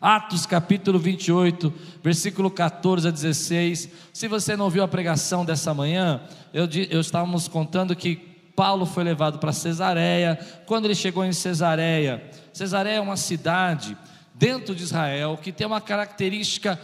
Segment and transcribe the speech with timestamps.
[0.00, 3.88] Atos capítulo 28, versículo 14 a 16.
[4.12, 6.20] Se você não viu a pregação dessa manhã,
[6.54, 8.16] eu, eu estávamos contando que
[8.54, 10.38] Paulo foi levado para Cesareia.
[10.66, 12.22] Quando ele chegou em Cesareia,
[12.52, 13.96] Cesareia é uma cidade
[14.34, 16.78] dentro de Israel que tem uma característica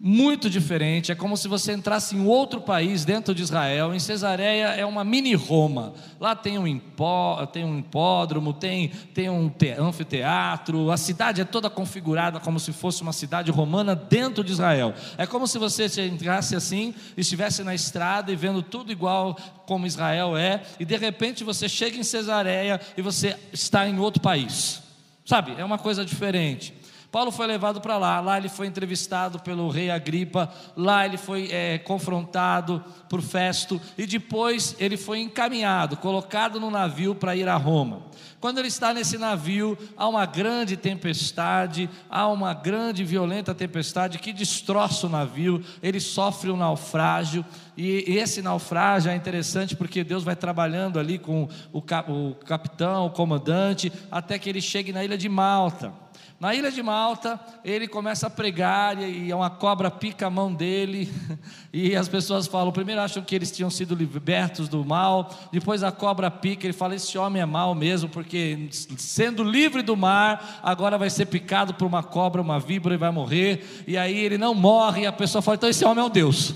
[0.00, 1.10] muito diferente.
[1.10, 3.92] É como se você entrasse em outro país dentro de Israel.
[3.92, 5.92] Em Cesareia é uma mini Roma.
[6.20, 10.90] Lá tem um, hipó, tem um hipódromo, tem, tem um te, anfiteatro.
[10.90, 14.94] A cidade é toda configurada como se fosse uma cidade romana dentro de Israel.
[15.16, 20.36] É como se você entrasse assim, estivesse na estrada e vendo tudo igual como Israel
[20.36, 24.80] é, e de repente você chega em Cesareia e você está em outro país.
[25.26, 26.72] Sabe, é uma coisa diferente.
[27.10, 31.48] Paulo foi levado para lá, lá ele foi entrevistado pelo rei Agripa, lá ele foi
[31.50, 37.56] é, confrontado por Festo, e depois ele foi encaminhado, colocado no navio para ir a
[37.56, 38.02] Roma.
[38.38, 44.32] Quando ele está nesse navio, há uma grande tempestade, há uma grande violenta tempestade que
[44.32, 50.36] destroça o navio, ele sofre um naufrágio, e esse naufrágio é interessante porque Deus vai
[50.36, 55.92] trabalhando ali com o, capitão, o comandante, até que ele chegue na ilha de Malta.
[56.40, 61.12] Na ilha de Malta, ele começa a pregar e uma cobra pica a mão dele.
[61.70, 65.92] E as pessoas falam: primeiro acham que eles tinham sido libertos do mal, depois a
[65.92, 66.66] cobra pica.
[66.66, 71.26] Ele fala: esse homem é mau mesmo, porque sendo livre do mar, agora vai ser
[71.26, 73.84] picado por uma cobra, uma víbora e vai morrer.
[73.86, 75.02] E aí ele não morre.
[75.02, 76.54] E a pessoa fala: então esse homem é um Deus.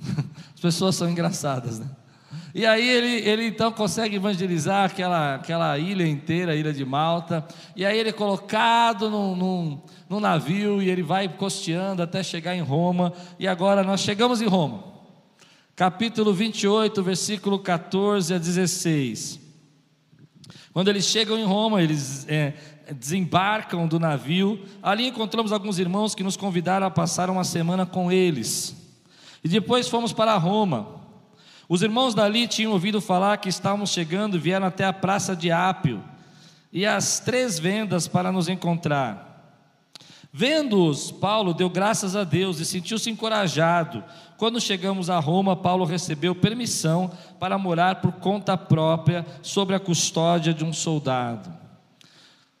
[0.54, 1.86] As pessoas são engraçadas, né?
[2.54, 7.46] E aí ele, ele então consegue evangelizar aquela, aquela ilha inteira, a ilha de Malta.
[7.74, 12.54] E aí ele é colocado num, num, num navio e ele vai costeando até chegar
[12.54, 13.12] em Roma.
[13.38, 14.84] E agora nós chegamos em Roma.
[15.74, 19.40] Capítulo 28, versículo 14 a 16.
[20.72, 22.54] Quando eles chegam em Roma, eles é,
[22.98, 24.62] desembarcam do navio.
[24.82, 28.74] Ali encontramos alguns irmãos que nos convidaram a passar uma semana com eles.
[29.44, 31.05] E depois fomos para Roma.
[31.68, 36.02] Os irmãos dali tinham ouvido falar que estávamos chegando vieram até a praça de Ápio
[36.72, 39.26] e as três vendas para nos encontrar.
[40.32, 44.04] Vendo-os, Paulo deu graças a Deus e sentiu-se encorajado.
[44.36, 47.10] Quando chegamos a Roma, Paulo recebeu permissão
[47.40, 51.65] para morar por conta própria, sob a custódia de um soldado.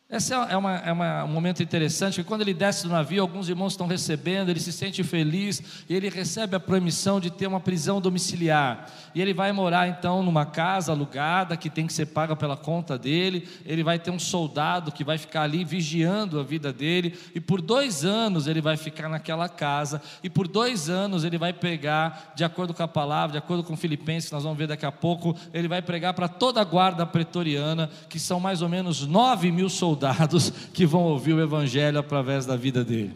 [0.08, 3.20] Esse é, é, uma, é uma, um momento interessante, porque quando ele desce do navio,
[3.20, 7.48] alguns irmãos estão recebendo, ele se sente feliz, e ele recebe a permissão de ter
[7.48, 8.88] uma prisão domiciliar.
[9.16, 12.96] E ele vai morar então numa casa alugada, que tem que ser paga pela conta
[12.96, 17.40] dele, ele vai ter um soldado que vai ficar ali vigiando a vida dele, e
[17.40, 22.32] por dois anos ele vai ficar naquela casa, e por dois anos ele vai pregar,
[22.36, 24.92] de acordo com a palavra, de acordo com Filipenses, que nós vamos ver daqui a
[24.92, 29.50] pouco, ele vai pregar para toda a guarda pretoriana, que são mais ou menos nove
[29.50, 33.14] mil soldados soldados que vão ouvir o Evangelho através da vida dele.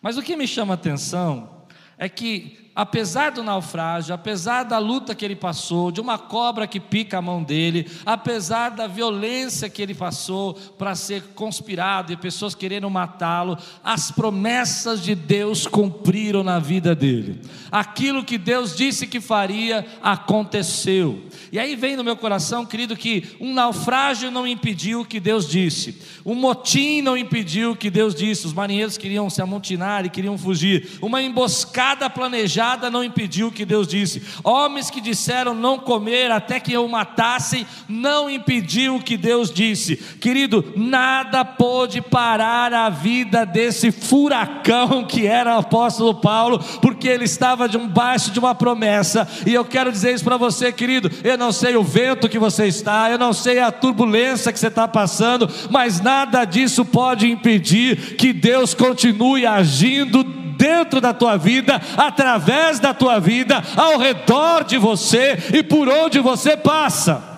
[0.00, 1.64] Mas o que me chama a atenção
[1.96, 6.80] é que apesar do naufrágio, apesar da luta que ele passou, de uma cobra que
[6.80, 12.54] pica a mão dele, apesar da violência que ele passou para ser conspirado e pessoas
[12.54, 17.40] querendo matá-lo, as promessas de Deus cumpriram na vida dele.
[17.70, 21.22] Aquilo que Deus disse que faria aconteceu.
[21.50, 25.46] E aí vem no meu coração, querido, que um naufrágio não impediu o que Deus
[25.46, 28.46] disse, um motim não impediu o que Deus disse.
[28.46, 33.52] Os marinheiros queriam se amontinar e queriam fugir, uma emboscada planejada queijada não impediu o
[33.52, 34.22] que Deus disse.
[34.44, 39.96] Homens que disseram não comer até que eu matassem, não impediu o que Deus disse.
[39.96, 47.24] Querido, nada pôde parar a vida desse furacão que era o apóstolo Paulo, porque ele
[47.24, 49.28] estava debaixo de uma promessa.
[49.44, 51.10] E eu quero dizer isso para você, querido.
[51.24, 54.68] Eu não sei o vento que você está, eu não sei a turbulência que você
[54.68, 61.82] está passando, mas nada disso pode impedir que Deus continue agindo dentro da tua vida,
[61.96, 67.31] através da tua vida, ao redor de você e por onde você passa.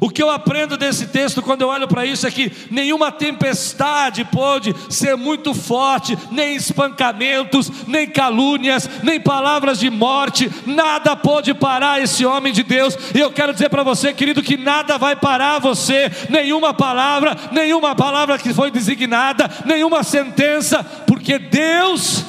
[0.00, 4.24] O que eu aprendo desse texto quando eu olho para isso é que nenhuma tempestade
[4.24, 12.02] pode ser muito forte, nem espancamentos, nem calúnias, nem palavras de morte, nada pode parar
[12.02, 12.96] esse homem de Deus.
[13.14, 17.94] E eu quero dizer para você, querido, que nada vai parar você, nenhuma palavra, nenhuma
[17.94, 22.24] palavra que foi designada, nenhuma sentença, porque Deus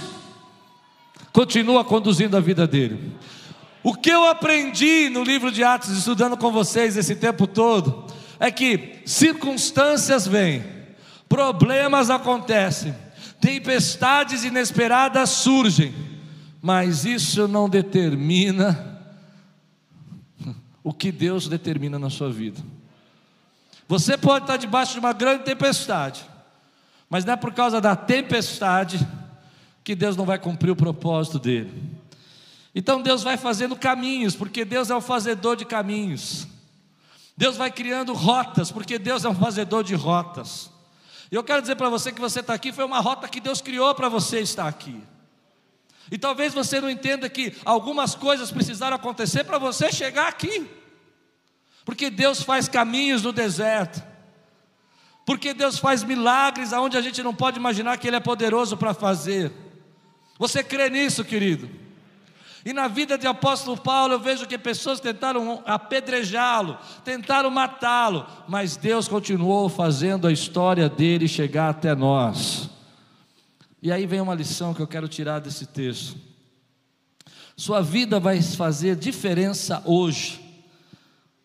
[1.33, 2.97] continua conduzindo a vida dele.
[3.85, 8.07] O que eu aprendi no livro de Atos, estudando com vocês esse tempo todo,
[8.39, 10.65] é que circunstâncias vêm,
[11.29, 12.95] problemas acontecem,
[13.39, 15.93] tempestades inesperadas surgem,
[16.59, 19.03] mas isso não determina
[20.83, 22.59] o que Deus determina na sua vida.
[23.87, 26.25] Você pode estar debaixo de uma grande tempestade,
[27.07, 29.07] Mas não é por causa da tempestade
[29.83, 31.94] que Deus não vai cumprir o propósito dele.
[32.75, 36.45] Então Deus vai fazendo caminhos, porque Deus é o fazedor de caminhos.
[37.37, 40.69] Deus vai criando rotas, porque Deus é um fazedor de rotas.
[41.31, 43.61] E eu quero dizer para você que você está aqui, foi uma rota que Deus
[43.61, 45.01] criou para você estar aqui.
[46.11, 50.69] E talvez você não entenda que algumas coisas precisaram acontecer para você chegar aqui.
[51.85, 54.03] Porque Deus faz caminhos no deserto.
[55.25, 58.93] Porque Deus faz milagres aonde a gente não pode imaginar que Ele é poderoso para
[58.93, 59.51] fazer.
[60.37, 61.84] Você crê nisso, querido?
[62.65, 68.75] E na vida de apóstolo Paulo eu vejo que pessoas tentaram apedrejá-lo, tentaram matá-lo, mas
[68.75, 72.67] Deus continuou fazendo a história dele chegar até nós.
[73.83, 76.17] E aí vem uma lição que eu quero tirar desse texto.
[77.55, 80.41] Sua vida vai fazer diferença hoje,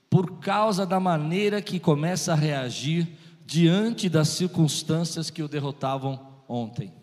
[0.09, 3.07] por causa da maneira que começa a reagir
[3.45, 6.19] diante das circunstâncias que o derrotavam
[6.49, 7.00] ontem.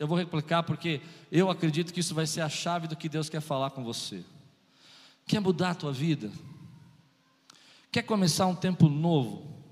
[0.00, 3.28] Eu vou replicar porque eu acredito que isso vai ser a chave do que Deus
[3.28, 4.24] quer falar com você.
[5.26, 6.32] Quer mudar a tua vida?
[7.92, 9.62] Quer começar um tempo novo?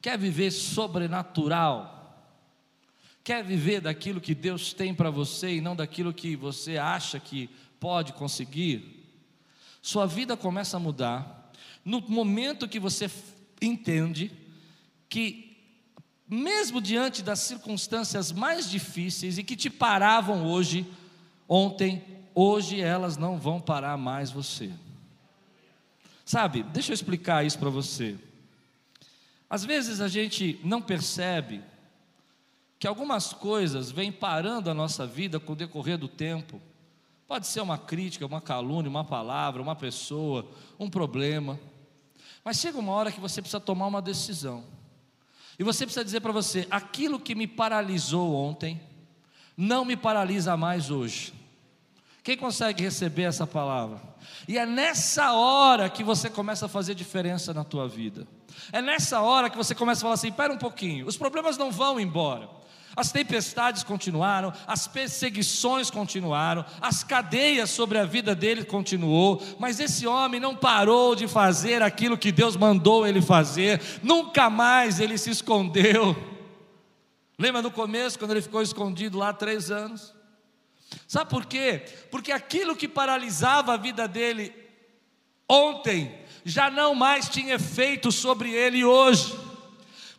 [0.00, 1.92] Quer viver sobrenatural?
[3.22, 7.50] Quer viver daquilo que Deus tem para você e não daquilo que você acha que
[7.78, 9.06] pode conseguir?
[9.82, 11.52] Sua vida começa a mudar
[11.84, 13.10] no momento que você
[13.60, 14.32] entende
[15.10, 15.45] que,
[16.28, 20.86] mesmo diante das circunstâncias mais difíceis e que te paravam hoje,
[21.48, 22.02] ontem,
[22.34, 24.70] hoje elas não vão parar mais você.
[26.24, 28.16] Sabe, deixa eu explicar isso para você.
[29.48, 31.62] Às vezes a gente não percebe
[32.78, 36.60] que algumas coisas vêm parando a nossa vida com o decorrer do tempo.
[37.28, 41.58] Pode ser uma crítica, uma calúnia, uma palavra, uma pessoa, um problema.
[42.44, 44.64] Mas chega uma hora que você precisa tomar uma decisão.
[45.58, 48.80] E você precisa dizer para você: aquilo que me paralisou ontem,
[49.56, 51.32] não me paralisa mais hoje.
[52.22, 54.02] Quem consegue receber essa palavra?
[54.48, 58.26] E é nessa hora que você começa a fazer diferença na tua vida.
[58.72, 61.70] É nessa hora que você começa a falar assim: espera um pouquinho, os problemas não
[61.70, 62.48] vão embora.
[62.96, 70.06] As tempestades continuaram, as perseguições continuaram, as cadeias sobre a vida dele continuou, mas esse
[70.06, 75.28] homem não parou de fazer aquilo que Deus mandou ele fazer, nunca mais ele se
[75.28, 76.16] escondeu.
[77.38, 80.14] Lembra no começo, quando ele ficou escondido lá três anos?
[81.06, 81.84] Sabe por quê?
[82.10, 84.54] Porque aquilo que paralisava a vida dele
[85.46, 89.45] ontem, já não mais tinha efeito sobre ele hoje.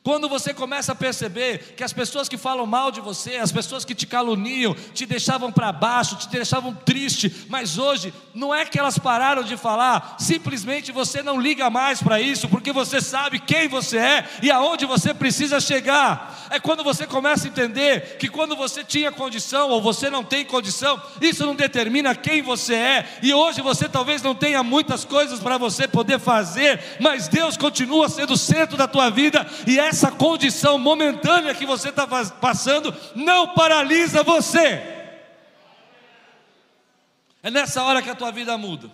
[0.07, 3.83] Quando você começa a perceber que as pessoas que falam mal de você, as pessoas
[3.83, 8.79] que te caluniam, te deixavam para baixo, te deixavam triste, mas hoje não é que
[8.79, 13.67] elas pararam de falar, simplesmente você não liga mais para isso, porque você sabe quem
[13.67, 16.47] você é e aonde você precisa chegar.
[16.49, 20.45] É quando você começa a entender que quando você tinha condição ou você não tem
[20.45, 25.41] condição, isso não determina quem você é, e hoje você talvez não tenha muitas coisas
[25.41, 29.96] para você poder fazer, mas Deus continua sendo o centro da tua vida e essa
[29.97, 34.95] essa condição momentânea que você está passando não paralisa você.
[37.41, 38.91] É nessa hora que a tua vida muda.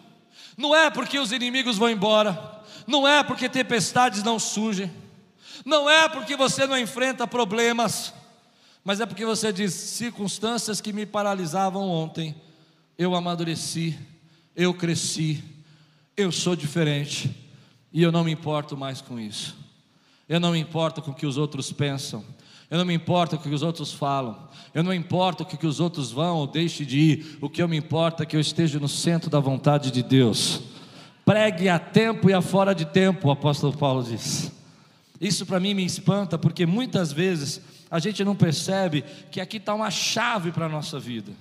[0.55, 4.89] Não é porque os inimigos vão embora, não é porque tempestades não surgem,
[5.65, 8.13] não é porque você não enfrenta problemas,
[8.83, 12.33] mas é porque você diz: circunstâncias que me paralisavam ontem,
[12.97, 13.97] eu amadureci,
[14.55, 15.43] eu cresci,
[16.15, 17.35] eu sou diferente
[17.91, 19.62] e eu não me importo mais com isso.
[20.27, 22.23] Eu não me importo com o que os outros pensam.
[22.69, 24.49] Eu não me importo com o que os outros falam.
[24.73, 27.37] Eu não me importo com o que os outros vão ou deixem de ir.
[27.41, 30.61] O que eu me importo é que eu esteja no centro da vontade de Deus.
[31.25, 34.51] Pregue a tempo e a fora de tempo, o apóstolo Paulo diz.
[35.21, 37.61] Isso para mim me espanta, porque muitas vezes
[37.91, 41.31] a gente não percebe que aqui está uma chave para a nossa vida.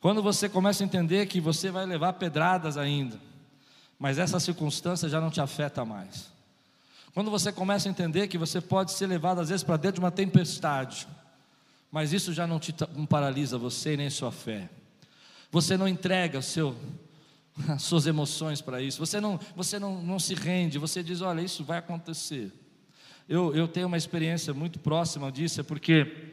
[0.00, 3.16] Quando você começa a entender que você vai levar pedradas ainda,
[3.96, 6.31] mas essa circunstância já não te afeta mais.
[7.14, 10.00] Quando você começa a entender que você pode ser levado às vezes para dentro de
[10.00, 11.06] uma tempestade,
[11.90, 14.70] mas isso já não te não paralisa você nem sua fé.
[15.50, 16.74] Você não entrega o seu,
[17.68, 18.98] as suas emoções para isso.
[18.98, 20.78] Você não, você não, não se rende.
[20.78, 22.50] Você diz: olha, isso vai acontecer.
[23.28, 26.32] Eu, eu tenho uma experiência muito próxima disso, é porque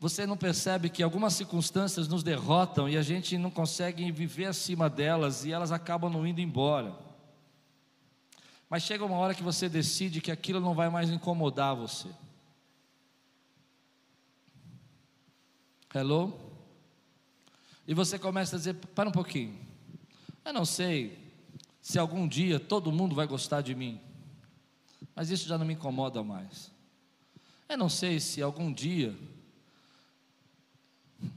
[0.00, 4.88] você não percebe que algumas circunstâncias nos derrotam e a gente não consegue viver acima
[4.88, 7.09] delas e elas acabam não indo embora.
[8.70, 12.08] Mas chega uma hora que você decide que aquilo não vai mais incomodar você.
[15.92, 16.38] Hello?
[17.84, 19.58] E você começa a dizer: para um pouquinho.
[20.44, 21.18] Eu não sei
[21.82, 24.00] se algum dia todo mundo vai gostar de mim,
[25.16, 26.70] mas isso já não me incomoda mais.
[27.68, 29.18] Eu não sei se algum dia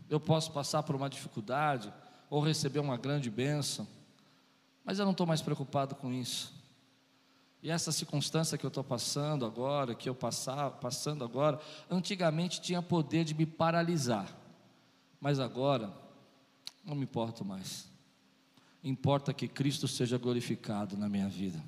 [0.08, 1.92] eu posso passar por uma dificuldade
[2.30, 3.88] ou receber uma grande bênção,
[4.86, 6.62] mas eu não estou mais preocupado com isso.
[7.63, 12.82] E essa circunstância que eu estou passando agora, que eu passar, passando agora, antigamente tinha
[12.82, 14.27] poder de me paralisar,
[15.17, 15.89] mas agora
[16.84, 17.88] não me importo mais.
[18.84, 21.63] Importa que Cristo seja glorificado na minha vida.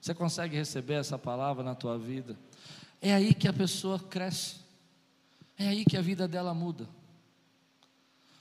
[0.00, 2.34] Você consegue receber essa palavra na tua vida?
[2.98, 4.56] É aí que a pessoa cresce.
[5.58, 6.88] É aí que a vida dela muda.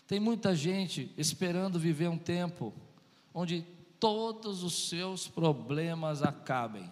[0.07, 2.74] Tem muita gente esperando viver um tempo
[3.33, 3.65] onde
[4.00, 6.91] todos os seus problemas acabem.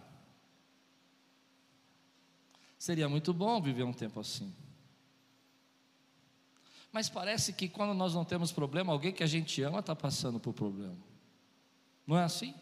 [2.77, 4.53] Seria muito bom viver um tempo assim.
[6.91, 10.39] Mas parece que quando nós não temos problema, alguém que a gente ama está passando
[10.39, 10.97] por problema.
[12.05, 12.53] Não é assim?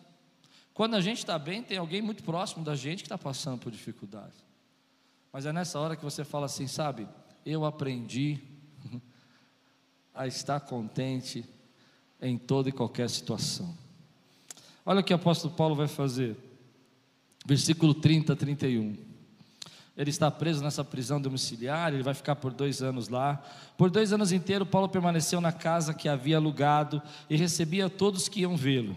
[0.74, 3.72] Quando a gente está bem, tem alguém muito próximo da gente que está passando por
[3.72, 4.36] dificuldade.
[5.32, 7.08] Mas é nessa hora que você fala assim, sabe?
[7.46, 8.42] Eu aprendi
[10.14, 11.46] a estar contente
[12.22, 13.85] em toda e qualquer situação.
[14.86, 16.36] Olha o que o apóstolo Paulo vai fazer.
[17.46, 18.96] Versículo 30, 31.
[19.98, 23.42] Ele está preso nessa prisão domiciliar, ele vai ficar por dois anos lá.
[23.78, 28.42] Por dois anos inteiros, Paulo permaneceu na casa que havia alugado e recebia todos que
[28.42, 28.96] iam vê-lo.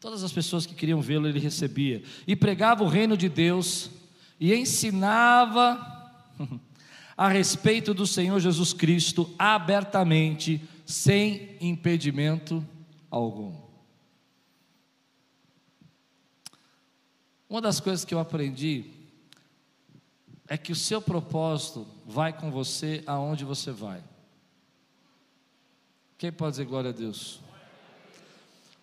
[0.00, 2.02] Todas as pessoas que queriam vê-lo, ele recebia.
[2.26, 3.90] E pregava o reino de Deus
[4.40, 5.80] e ensinava
[7.16, 12.66] a respeito do Senhor Jesus Cristo abertamente, sem impedimento
[13.08, 13.71] algum.
[17.52, 18.86] Uma das coisas que eu aprendi
[20.48, 24.02] é que o seu propósito vai com você aonde você vai.
[26.16, 27.40] Quem pode dizer glória a Deus?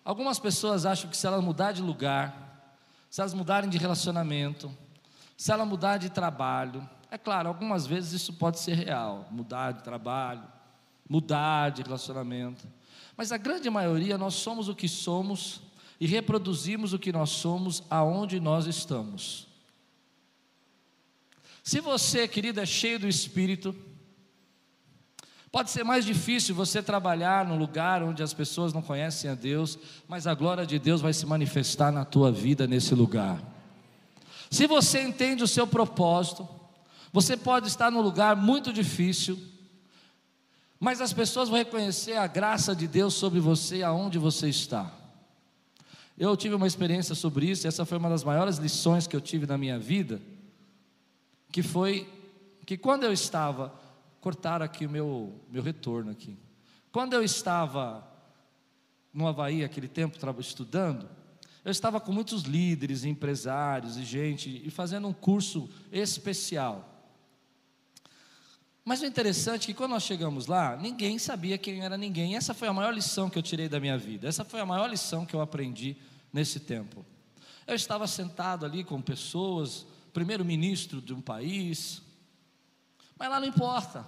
[0.04, 2.76] Algumas pessoas acham que se elas mudar de lugar,
[3.10, 4.72] se elas mudarem de relacionamento,
[5.36, 9.82] se ela mudar de trabalho, é claro, algumas vezes isso pode ser real, mudar de
[9.82, 10.44] trabalho,
[11.08, 12.68] mudar de relacionamento.
[13.16, 15.60] Mas a grande maioria nós somos o que somos
[16.00, 19.46] e reproduzimos o que nós somos aonde nós estamos.
[21.62, 23.76] Se você, querida, é cheio do Espírito,
[25.52, 29.78] pode ser mais difícil você trabalhar num lugar onde as pessoas não conhecem a Deus,
[30.08, 33.38] mas a glória de Deus vai se manifestar na tua vida nesse lugar.
[34.50, 36.48] Se você entende o seu propósito,
[37.12, 39.38] você pode estar num lugar muito difícil,
[40.78, 44.99] mas as pessoas vão reconhecer a graça de Deus sobre você aonde você está.
[46.20, 49.22] Eu tive uma experiência sobre isso, e essa foi uma das maiores lições que eu
[49.22, 50.20] tive na minha vida,
[51.50, 52.06] que foi
[52.66, 53.72] que quando eu estava,
[54.20, 56.36] cortar aqui o meu, meu retorno aqui,
[56.92, 58.06] quando eu estava
[59.14, 61.08] no Havaí, aquele tempo, estudando,
[61.64, 66.89] eu estava com muitos líderes, empresários e gente, e fazendo um curso especial.
[68.84, 72.36] Mas o interessante é que quando nós chegamos lá, ninguém sabia quem era ninguém.
[72.36, 74.26] Essa foi a maior lição que eu tirei da minha vida.
[74.26, 75.96] Essa foi a maior lição que eu aprendi
[76.32, 77.04] nesse tempo.
[77.66, 82.02] Eu estava sentado ali com pessoas, primeiro-ministro de um país,
[83.18, 84.06] mas lá não importa,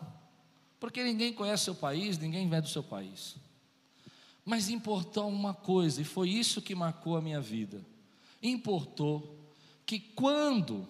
[0.81, 3.37] porque ninguém conhece seu país, ninguém vem do seu país.
[4.45, 7.85] Mas importou uma coisa, e foi isso que marcou a minha vida.
[8.43, 9.39] Importou
[9.87, 10.89] que quando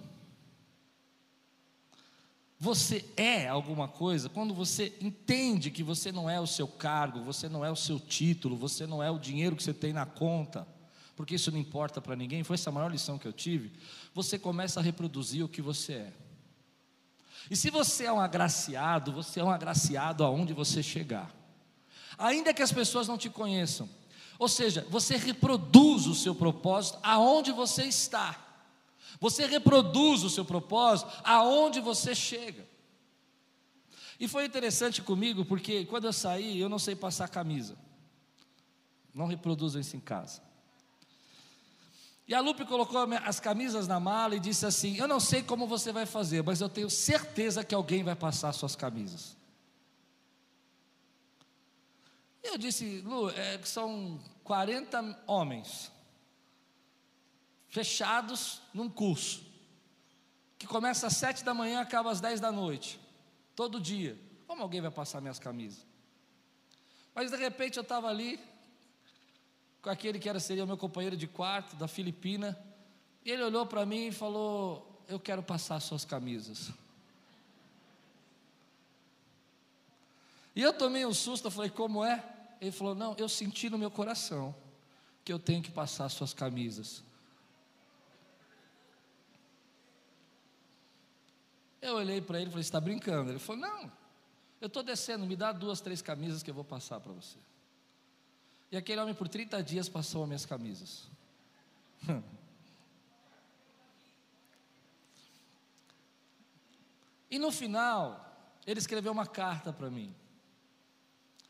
[2.62, 7.49] você é alguma coisa, quando você entende que você não é o seu cargo, você
[7.49, 10.64] não é o seu título, você não é o dinheiro que você tem na conta,
[11.16, 13.73] porque isso não importa para ninguém, foi essa a maior lição que eu tive.
[14.14, 16.12] Você começa a reproduzir o que você é.
[17.50, 21.35] E se você é um agraciado, você é um agraciado aonde você chegar.
[22.16, 23.90] Ainda que as pessoas não te conheçam.
[24.38, 28.51] Ou seja, você reproduz o seu propósito aonde você está.
[29.21, 32.66] Você reproduz o seu propósito aonde você chega.
[34.19, 37.76] E foi interessante comigo, porque quando eu saí, eu não sei passar camisa.
[39.14, 40.40] Não reproduzo isso em casa.
[42.26, 45.66] E a Lupe colocou as camisas na mala e disse assim: Eu não sei como
[45.66, 49.37] você vai fazer, mas eu tenho certeza que alguém vai passar suas camisas.
[52.42, 55.92] Eu disse, Lu, é, são 40 homens
[57.73, 59.43] fechados num curso,
[60.59, 63.00] que começa às 7 da manhã e acaba às 10 da noite,
[63.57, 64.17] todo dia.
[64.47, 65.87] Como alguém vai passar minhas camisas?
[67.14, 68.38] Mas de repente eu estava ali,
[69.81, 72.62] com aquele que era, seria o meu companheiro de quarto, da Filipina,
[73.25, 76.71] e ele olhou para mim e falou: Eu quero passar suas camisas.
[80.55, 82.23] E eu tomei um susto, eu falei: Como é?
[82.61, 84.55] Ele falou: Não, eu senti no meu coração
[85.25, 87.02] que eu tenho que passar suas camisas.
[91.83, 93.33] Eu olhei para ele e falei: Você está brincando?
[93.33, 93.93] Ele falou: Não,
[94.61, 97.37] eu estou descendo, me dá duas, três camisas que eu vou passar para você.
[98.71, 101.11] E aquele homem por 30 dias passou as minhas camisas.
[107.29, 110.15] e no final, ele escreveu uma carta para mim.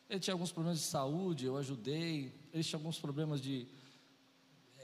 [0.08, 2.34] Ele tinha alguns problemas de saúde, eu ajudei.
[2.52, 3.68] Ele tinha alguns problemas de.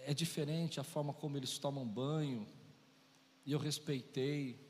[0.04, 2.46] É diferente a forma como eles tomam banho,
[3.46, 4.67] e eu respeitei.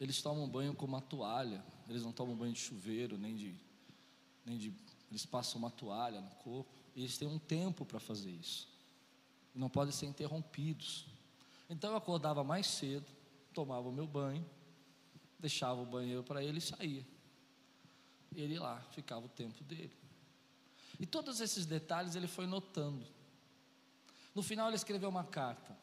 [0.00, 3.54] Eles tomam banho com uma toalha, eles não tomam banho de chuveiro, nem de.
[4.44, 4.72] Nem de
[5.10, 8.68] eles passam uma toalha no corpo, e eles têm um tempo para fazer isso,
[9.54, 11.06] não podem ser interrompidos.
[11.68, 13.06] Então eu acordava mais cedo,
[13.52, 14.44] tomava o meu banho,
[15.38, 17.06] deixava o banheiro para ele e saía.
[18.34, 19.92] Ele lá ficava o tempo dele.
[21.00, 23.06] E todos esses detalhes ele foi notando.
[24.34, 25.76] No final ele escreveu uma carta.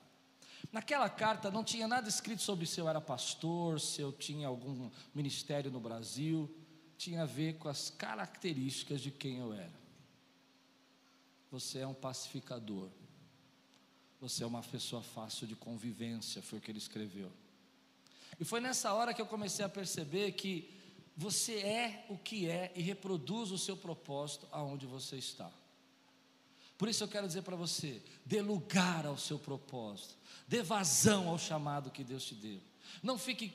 [0.75, 4.91] Naquela carta não tinha nada escrito sobre se eu era pastor, se eu tinha algum
[5.13, 6.53] ministério no Brasil,
[6.97, 9.79] tinha a ver com as características de quem eu era.
[11.49, 12.89] Você é um pacificador.
[14.19, 17.31] Você é uma pessoa fácil de convivência, foi o que ele escreveu.
[18.37, 20.77] E foi nessa hora que eu comecei a perceber que
[21.15, 25.49] você é o que é e reproduz o seu propósito aonde você está.
[26.77, 30.15] Por isso eu quero dizer para você: dê lugar ao seu propósito,
[30.47, 32.61] dê vazão ao chamado que Deus te deu.
[33.01, 33.47] Não fique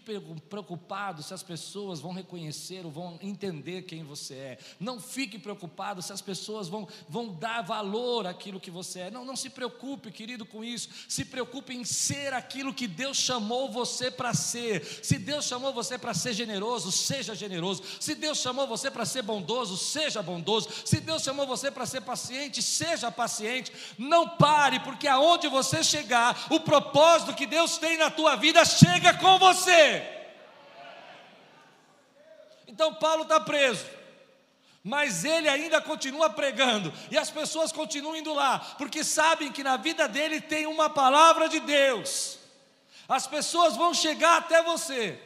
[0.48, 4.58] preocupado se as pessoas vão reconhecer ou vão entender quem você é.
[4.78, 9.10] Não fique preocupado se as pessoas vão, vão dar valor àquilo que você é.
[9.10, 10.88] Não, não se preocupe, querido, com isso.
[11.08, 14.84] Se preocupe em ser aquilo que Deus chamou você para ser.
[15.02, 17.82] Se Deus chamou você para ser generoso, seja generoso.
[17.98, 20.68] Se Deus chamou você para ser bondoso, seja bondoso.
[20.84, 23.72] Se Deus chamou você para ser paciente, seja paciente.
[23.98, 29.14] Não pare, porque aonde você chegar, o propósito que Deus tem na tua vida chega
[29.20, 30.06] com você.
[32.66, 33.84] Então Paulo está preso,
[34.82, 39.76] mas ele ainda continua pregando, e as pessoas continuam indo lá, porque sabem que na
[39.76, 42.38] vida dele tem uma palavra de Deus.
[43.08, 45.20] As pessoas vão chegar até você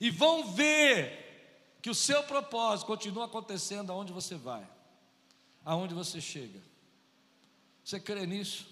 [0.00, 4.64] e vão ver que o seu propósito continua acontecendo aonde você vai,
[5.64, 6.60] aonde você chega.
[7.84, 8.66] Você crê nisso?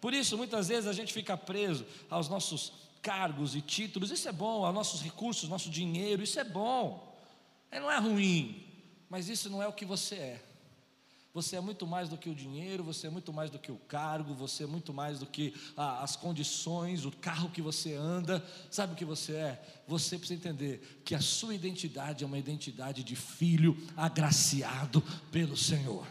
[0.00, 4.32] Por isso, muitas vezes a gente fica preso aos nossos cargos e títulos, isso é
[4.32, 7.12] bom, aos nossos recursos, nosso dinheiro, isso é bom,
[7.70, 8.64] é, não é ruim,
[9.10, 10.42] mas isso não é o que você é.
[11.34, 13.78] Você é muito mais do que o dinheiro, você é muito mais do que o
[13.88, 18.44] cargo, você é muito mais do que ah, as condições, o carro que você anda.
[18.70, 19.82] Sabe o que você é?
[19.88, 26.06] Você precisa entender que a sua identidade é uma identidade de filho agraciado pelo Senhor.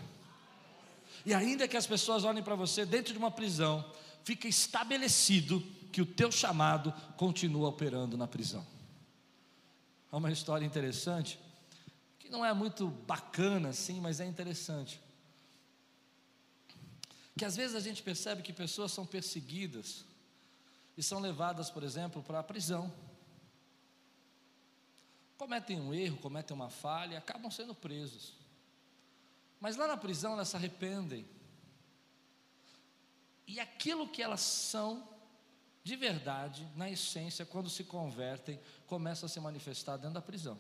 [1.24, 3.86] E ainda que as pessoas olhem para você dentro de uma prisão,
[4.24, 8.66] fica estabelecido que o teu chamado continua operando na prisão.
[10.12, 11.40] É uma história interessante,
[12.20, 15.00] que não é muito bacana assim, mas é interessante.
[17.38, 20.06] Que às vezes a gente percebe que pessoas são perseguidas
[20.98, 22.92] e são levadas, por exemplo, para a prisão.
[25.38, 28.34] Cometem um erro, cometem uma falha e acabam sendo presos.
[29.60, 31.26] Mas lá na prisão elas se arrependem.
[33.48, 35.08] E aquilo que elas são,
[35.84, 40.58] de verdade, na essência, quando se convertem, começa a se manifestar dentro da prisão.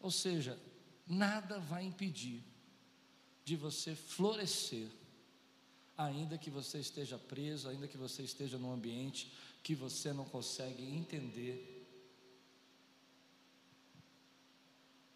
[0.00, 0.58] Ou seja,
[1.06, 2.42] nada vai impedir
[3.44, 4.88] de você florescer,
[5.96, 10.82] ainda que você esteja preso, ainda que você esteja num ambiente que você não consegue
[10.82, 11.86] entender.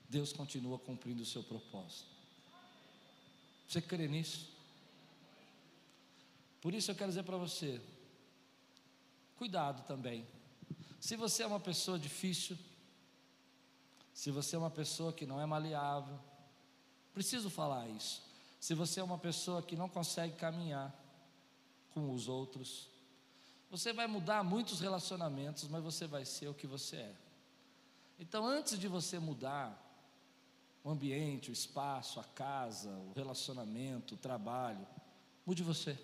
[0.08, 2.17] Deus continua cumprindo o seu propósito.
[3.68, 4.48] Você crê nisso?
[6.62, 7.80] Por isso eu quero dizer para você:
[9.36, 10.26] cuidado também.
[10.98, 12.58] Se você é uma pessoa difícil,
[14.14, 16.18] se você é uma pessoa que não é maleável,
[17.12, 18.22] preciso falar isso.
[18.58, 20.92] Se você é uma pessoa que não consegue caminhar
[21.92, 22.88] com os outros,
[23.70, 27.14] você vai mudar muitos relacionamentos, mas você vai ser o que você é.
[28.18, 29.87] Então, antes de você mudar
[30.88, 34.86] o ambiente, o espaço, a casa, o relacionamento, o trabalho,
[35.44, 35.98] mude você.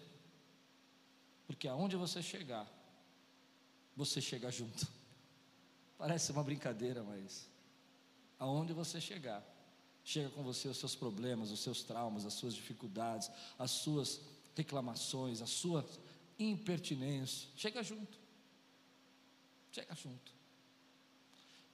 [1.46, 2.70] Porque aonde você chegar,
[3.96, 4.86] você chega junto.
[5.96, 7.48] Parece uma brincadeira, mas
[8.38, 9.42] aonde você chegar,
[10.04, 14.20] chega com você os seus problemas, os seus traumas, as suas dificuldades, as suas
[14.54, 15.88] reclamações, a sua
[16.38, 17.48] impertinência.
[17.56, 18.18] Chega junto.
[19.72, 20.30] Chega junto.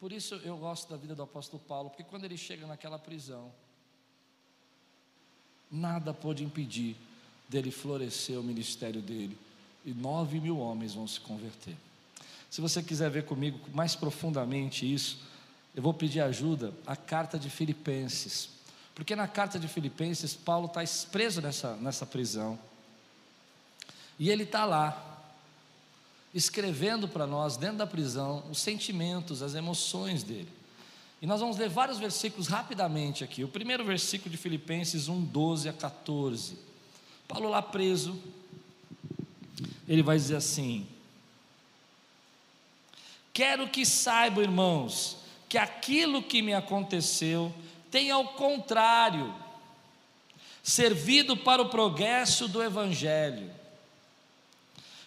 [0.00, 3.52] Por isso eu gosto da vida do apóstolo Paulo, porque quando ele chega naquela prisão,
[5.70, 6.96] nada pode impedir
[7.48, 9.36] dele florescer o ministério dele
[9.84, 11.76] e nove mil homens vão se converter.
[12.50, 15.20] Se você quiser ver comigo mais profundamente isso,
[15.74, 18.50] eu vou pedir ajuda à carta de Filipenses.
[18.94, 22.58] Porque na carta de Filipenses, Paulo está preso nessa, nessa prisão.
[24.18, 25.19] E ele está lá,
[26.34, 30.48] escrevendo para nós, dentro da prisão, os sentimentos, as emoções dele.
[31.20, 33.44] E nós vamos ler vários versículos rapidamente aqui.
[33.44, 36.56] O primeiro versículo de Filipenses 1, 12 a 14.
[37.28, 38.18] Paulo lá preso,
[39.86, 40.86] ele vai dizer assim:
[43.32, 47.52] Quero que saibam, irmãos, que aquilo que me aconteceu
[47.90, 49.34] tem ao contrário
[50.62, 53.59] servido para o progresso do Evangelho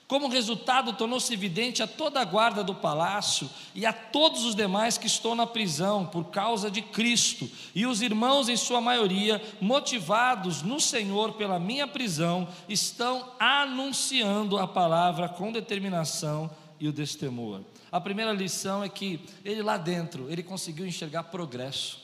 [0.08, 4.98] como resultado, tornou-se evidente a toda a guarda do palácio e a todos os demais
[4.98, 10.62] que estão na prisão por causa de Cristo, e os irmãos, em sua maioria, motivados
[10.62, 17.62] no Senhor pela minha prisão, estão anunciando a palavra com determinação e o destemor.
[17.92, 22.02] A primeira lição é que ele lá dentro, ele conseguiu enxergar progresso.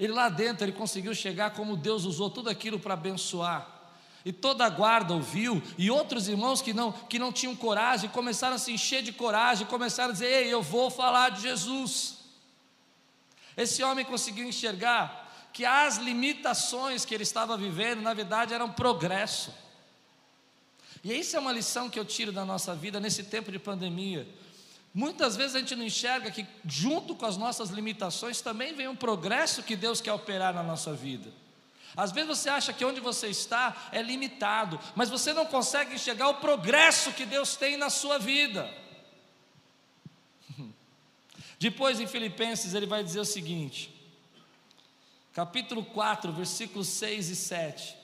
[0.00, 3.71] Ele lá dentro, ele conseguiu chegar como Deus usou tudo aquilo para abençoar.
[4.24, 8.54] E toda a guarda ouviu, e outros irmãos que não, que não tinham coragem começaram
[8.54, 12.18] a se encher de coragem, começaram a dizer: Ei, eu vou falar de Jesus.
[13.56, 19.52] Esse homem conseguiu enxergar que as limitações que ele estava vivendo, na verdade, eram progresso.
[21.04, 24.26] E isso é uma lição que eu tiro da nossa vida nesse tempo de pandemia.
[24.94, 28.96] Muitas vezes a gente não enxerga que, junto com as nossas limitações, também vem um
[28.96, 31.30] progresso que Deus quer operar na nossa vida.
[31.96, 36.28] Às vezes você acha que onde você está é limitado, mas você não consegue enxergar
[36.28, 38.72] o progresso que Deus tem na sua vida.
[41.58, 43.94] Depois em Filipenses ele vai dizer o seguinte,
[45.34, 48.02] capítulo 4, versículos 6 e 7.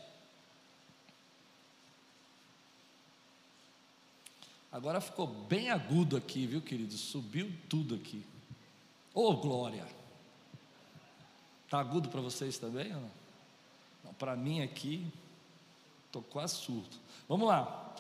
[4.70, 6.92] Agora ficou bem agudo aqui, viu, querido?
[6.92, 8.22] Subiu tudo aqui.
[9.14, 9.86] Ô oh, glória!
[11.64, 13.27] Está agudo para vocês também ou não?
[14.18, 15.06] Para mim aqui,
[16.06, 16.96] estou quase surdo.
[17.28, 17.94] Vamos lá.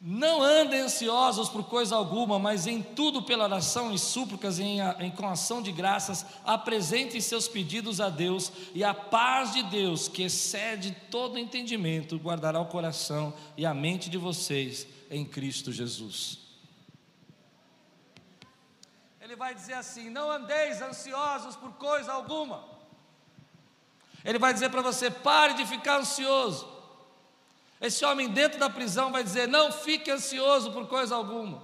[0.00, 5.10] Não andem ansiosos por coisa alguma, mas em tudo pela oração e súplicas, em, em,
[5.10, 10.22] com ação de graças, apresentem seus pedidos a Deus, e a paz de Deus, que
[10.22, 16.40] excede todo entendimento, guardará o coração e a mente de vocês em Cristo Jesus.
[19.18, 22.75] Ele vai dizer assim: Não andeis ansiosos por coisa alguma
[24.26, 26.68] ele vai dizer para você: pare de ficar ansioso.
[27.80, 31.62] Esse homem dentro da prisão vai dizer: não fique ansioso por coisa alguma.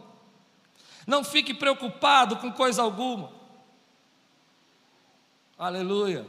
[1.05, 3.33] Não fique preocupado com coisa alguma.
[5.59, 6.25] Aleluia.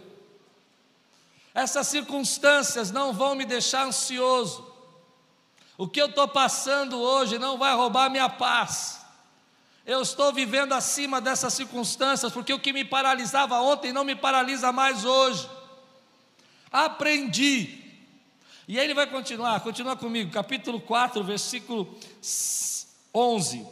[1.54, 4.74] Essas circunstâncias não vão me deixar ansioso.
[5.78, 9.06] O que eu estou passando hoje não vai roubar minha paz.
[9.86, 14.72] Eu estou vivendo acima dessas circunstâncias, porque o que me paralisava ontem não me paralisa
[14.72, 15.48] mais hoje
[16.74, 17.80] aprendi.
[18.68, 21.96] E aí ele vai continuar, continua comigo, capítulo 4, versículo
[23.14, 23.68] 11.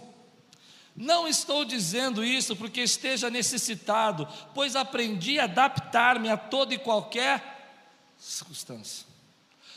[0.95, 7.79] Não estou dizendo isso porque esteja necessitado, pois aprendi a adaptar-me a toda e qualquer
[8.19, 9.07] circunstância.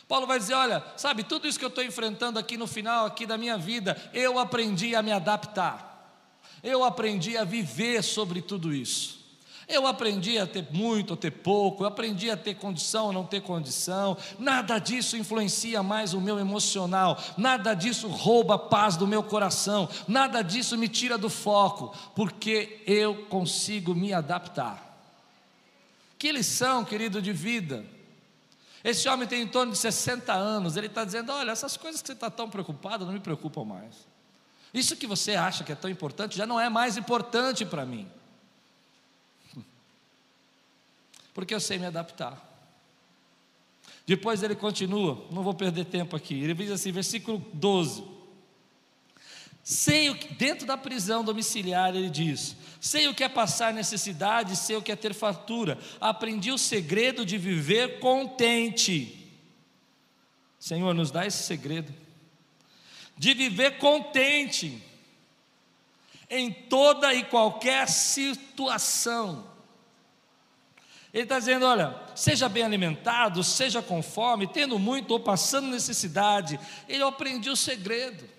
[0.06, 3.24] Paulo vai dizer: olha, sabe, tudo isso que eu estou enfrentando aqui no final aqui
[3.24, 6.28] da minha vida, eu aprendi a me adaptar,
[6.62, 9.23] eu aprendi a viver sobre tudo isso.
[9.66, 13.24] Eu aprendi a ter muito, a ter pouco, eu aprendi a ter condição, a não
[13.24, 19.06] ter condição, nada disso influencia mais o meu emocional, nada disso rouba a paz do
[19.06, 24.82] meu coração, nada disso me tira do foco, porque eu consigo me adaptar.
[26.18, 27.84] Que lição, querido, de vida.
[28.82, 32.08] Esse homem tem em torno de 60 anos, ele está dizendo: olha, essas coisas que
[32.08, 33.94] você está tão preocupado não me preocupam mais.
[34.74, 38.06] Isso que você acha que é tão importante já não é mais importante para mim.
[41.34, 42.52] Porque eu sei me adaptar.
[44.06, 46.34] Depois ele continua, não vou perder tempo aqui.
[46.34, 48.04] Ele diz assim, versículo 12.
[49.62, 54.56] Sei o que, dentro da prisão domiciliar, ele diz: Sei o que é passar necessidade,
[54.56, 55.78] sei o que é ter fartura.
[55.98, 59.26] Aprendi o segredo de viver contente.
[60.58, 61.92] Senhor, nos dá esse segredo.
[63.16, 64.82] De viver contente
[66.28, 69.53] em toda e qualquer situação
[71.14, 76.58] ele está dizendo: olha, seja bem alimentado, seja com fome, tendo muito ou passando necessidade.
[76.88, 78.34] Ele aprendeu o segredo.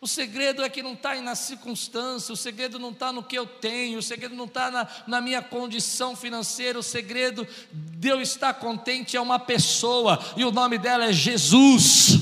[0.00, 3.44] O segredo é que não está na circunstância, o segredo não está no que eu
[3.44, 8.54] tenho, o segredo não está na, na, minha condição financeira, o segredo de eu estar
[8.54, 12.18] contente é uma pessoa, e o nome dela é Jesus.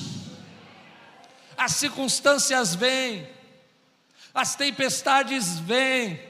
[1.57, 3.29] as circunstâncias vêm,
[4.35, 6.28] as tempestades vêm,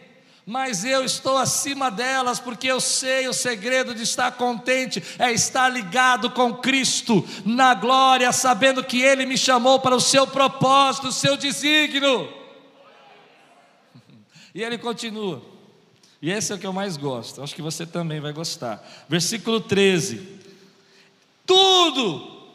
[0.49, 5.69] mas eu estou acima delas, porque eu sei o segredo de estar contente é estar
[5.69, 11.13] ligado com Cristo na glória, sabendo que Ele me chamou para o seu propósito, o
[11.13, 12.33] seu desígnio.
[14.55, 15.43] E ele continua,
[16.21, 18.83] e esse é o que eu mais gosto, acho que você também vai gostar.
[19.09, 20.27] Versículo 13:
[21.47, 22.49] Tudo,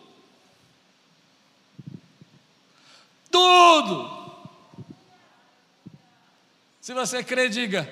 [3.31, 4.22] tudo,
[6.83, 7.89] se você crê, diga.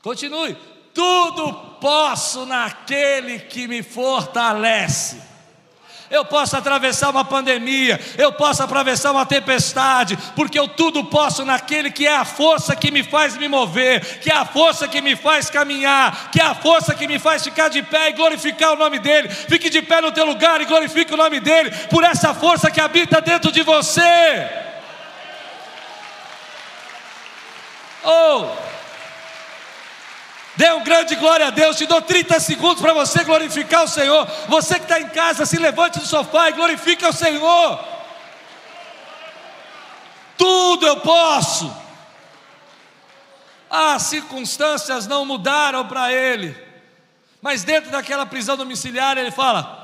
[0.00, 0.56] Continue.
[0.94, 5.20] Tudo posso naquele que me fortalece.
[6.08, 11.90] Eu posso atravessar uma pandemia, eu posso atravessar uma tempestade, porque eu tudo posso naquele
[11.90, 15.16] que é a força que me faz me mover, que é a força que me
[15.16, 18.76] faz caminhar, que é a força que me faz ficar de pé e glorificar o
[18.76, 19.28] nome dEle.
[19.28, 22.80] Fique de pé no teu lugar e glorifique o nome dEle, por essa força que
[22.80, 24.59] habita dentro de você.
[28.10, 28.70] Oh!
[30.56, 31.76] Dê um grande glória a Deus.
[31.76, 34.26] Te dou 30 segundos para você glorificar o Senhor.
[34.48, 37.82] Você que está em casa, se levante do sofá e glorifique o Senhor.
[40.36, 41.74] Tudo eu posso.
[43.70, 46.56] As circunstâncias não mudaram para ele.
[47.40, 49.79] Mas dentro daquela prisão domiciliar, ele fala: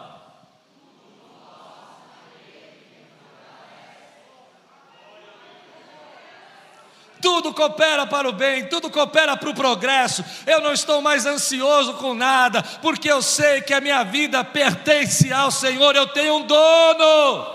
[7.26, 10.24] tudo coopera para o bem, tudo coopera para o progresso.
[10.46, 15.32] Eu não estou mais ansioso com nada, porque eu sei que a minha vida pertence
[15.32, 17.46] ao Senhor, eu tenho um dono.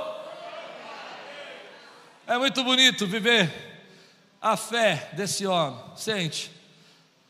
[2.27, 3.49] É muito bonito viver
[4.41, 6.51] a fé desse homem, sente.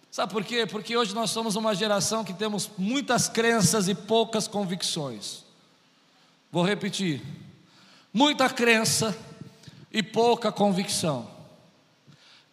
[0.09, 0.65] Sabe por quê?
[0.65, 5.45] Porque hoje nós somos uma geração que temos muitas crenças e poucas convicções.
[6.51, 7.21] Vou repetir:
[8.11, 9.15] muita crença
[9.91, 11.30] e pouca convicção.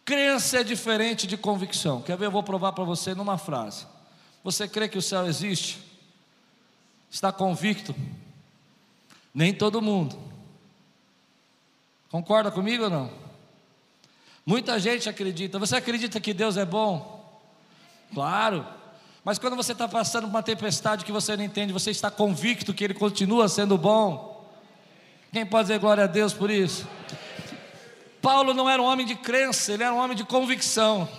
[0.09, 2.01] Crença é diferente de convicção.
[2.01, 2.25] Quer ver?
[2.25, 3.85] Eu vou provar para você numa frase.
[4.43, 5.79] Você crê que o céu existe?
[7.11, 7.95] Está convicto?
[9.31, 10.17] Nem todo mundo.
[12.09, 13.11] Concorda comigo ou não?
[14.43, 15.59] Muita gente acredita.
[15.59, 17.39] Você acredita que Deus é bom?
[18.11, 18.65] Claro.
[19.23, 22.73] Mas quando você está passando por uma tempestade que você não entende, você está convicto
[22.73, 24.43] que Ele continua sendo bom?
[25.31, 26.87] Quem pode dizer glória a Deus por isso?
[28.29, 31.09] Paulo não era um homem de crença, ele era um homem de convicção.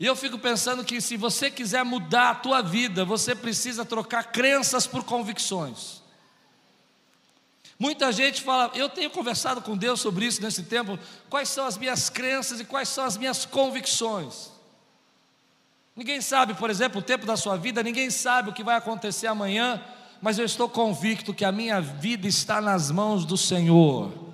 [0.00, 4.32] E eu fico pensando que se você quiser mudar a tua vida, você precisa trocar
[4.32, 6.02] crenças por convicções.
[7.78, 11.76] Muita gente fala, eu tenho conversado com Deus sobre isso nesse tempo, quais são as
[11.76, 14.50] minhas crenças e quais são as minhas convicções.
[15.94, 19.26] Ninguém sabe, por exemplo, o tempo da sua vida, ninguém sabe o que vai acontecer
[19.26, 19.78] amanhã,
[20.22, 24.27] mas eu estou convicto que a minha vida está nas mãos do Senhor.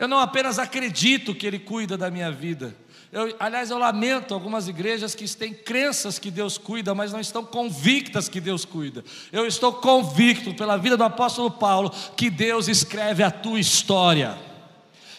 [0.00, 2.74] Eu não apenas acredito que Ele cuida da minha vida.
[3.12, 7.44] Eu, aliás, eu lamento algumas igrejas que têm crenças que Deus cuida, mas não estão
[7.44, 9.04] convictas que Deus cuida.
[9.30, 14.38] Eu estou convicto, pela vida do apóstolo Paulo, que Deus escreve a tua história.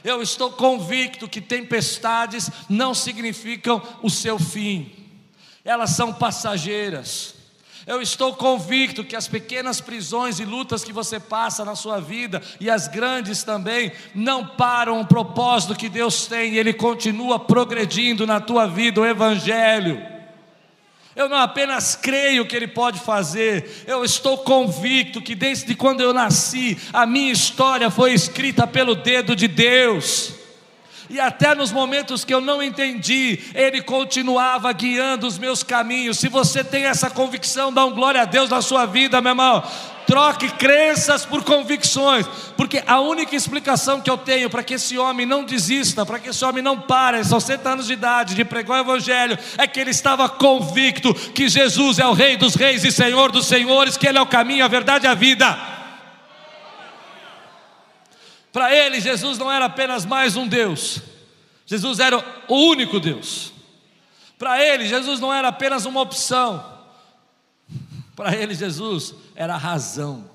[0.04, 4.92] Eu estou convicto que tempestades não significam o seu fim,
[5.64, 7.36] elas são passageiras.
[7.88, 12.42] Eu estou convicto que as pequenas prisões e lutas que você passa na sua vida,
[12.60, 18.40] e as grandes também, não param o propósito que Deus tem, Ele continua progredindo na
[18.40, 20.02] tua vida, o Evangelho.
[21.16, 26.14] Eu não apenas creio que Ele pode fazer, eu estou convicto que desde quando eu
[26.14, 30.41] nasci, a minha história foi escrita pelo dedo de Deus
[31.12, 36.18] e até nos momentos que eu não entendi, Ele continuava guiando os meus caminhos.
[36.18, 39.62] Se você tem essa convicção, dá um glória a Deus na sua vida, meu irmão.
[40.08, 42.26] Troque crenças por convicções,
[42.58, 46.30] porque a única explicação que eu tenho para que esse homem não desista, para que
[46.30, 49.80] esse homem não pare, são 60 anos de idade, de pregar o Evangelho, é que
[49.80, 54.08] ele estava convicto que Jesus é o Rei dos Reis e Senhor dos Senhores, que
[54.08, 55.71] Ele é o caminho, a verdade e a vida.
[58.52, 61.02] Para ele, Jesus não era apenas mais um Deus,
[61.66, 63.54] Jesus era o único Deus.
[64.38, 66.66] Para ele, Jesus não era apenas uma opção,
[68.16, 70.30] para ele, Jesus era a razão.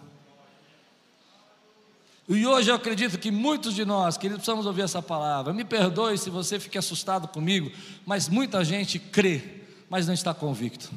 [2.28, 5.52] E hoje eu acredito que muitos de nós, queridos, precisamos ouvir essa palavra.
[5.52, 7.70] Me perdoe se você fica assustado comigo,
[8.04, 10.90] mas muita gente crê, mas não está convicto.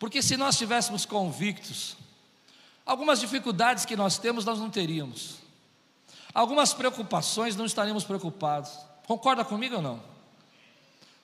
[0.00, 1.96] Porque se nós estivéssemos convictos,
[2.84, 5.41] algumas dificuldades que nós temos nós não teríamos.
[6.34, 8.70] Algumas preocupações não estaríamos preocupados.
[9.06, 10.02] Concorda comigo ou não?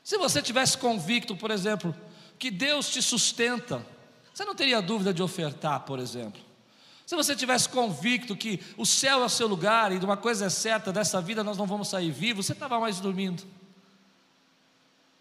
[0.04, 1.94] Se você tivesse convicto, por exemplo,
[2.38, 3.84] que Deus te sustenta,
[4.32, 6.40] você não teria dúvida de ofertar, por exemplo.
[7.06, 10.44] Se você tivesse convicto que o céu é o seu lugar e de uma coisa
[10.44, 13.42] é certa, dessa vida nós não vamos sair vivos, você estava mais dormindo.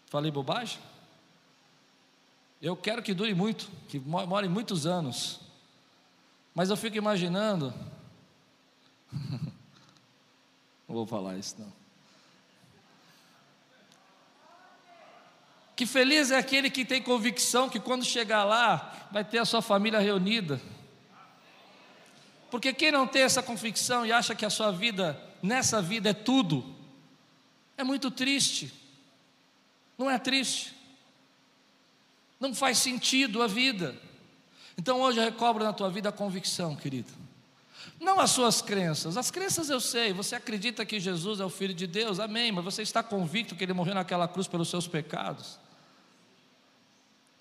[0.06, 0.78] Falei bobagem?
[2.60, 5.40] Eu quero que dure muito, que more muitos anos.
[6.54, 7.72] Mas eu fico imaginando.
[10.88, 11.72] não vou falar isso não.
[15.76, 19.62] Que feliz é aquele que tem convicção que quando chegar lá vai ter a sua
[19.62, 20.60] família reunida.
[22.50, 26.14] Porque quem não tem essa convicção e acha que a sua vida, nessa vida, é
[26.14, 26.74] tudo,
[27.76, 28.72] é muito triste.
[29.96, 30.74] Não é triste?
[32.40, 33.94] Não faz sentido a vida.
[34.76, 37.12] Então hoje eu recobro na tua vida a convicção, querido.
[38.00, 39.16] Não as suas crenças.
[39.16, 40.12] As crenças eu sei.
[40.12, 42.52] Você acredita que Jesus é o Filho de Deus, amém.
[42.52, 45.58] Mas você está convicto que Ele morreu naquela cruz pelos seus pecados.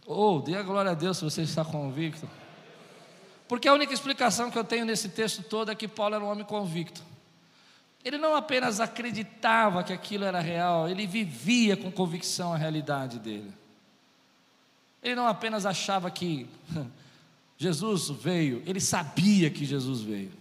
[0.06, 2.28] Ou, oh, dê a glória a Deus se você está convicto.
[3.48, 6.30] Porque a única explicação que eu tenho nesse texto todo é que Paulo era um
[6.30, 7.04] homem convicto.
[8.04, 13.52] Ele não apenas acreditava que aquilo era real, ele vivia com convicção a realidade dele.
[15.04, 16.48] Ele não apenas achava que
[17.58, 20.32] Jesus veio, ele sabia que Jesus veio.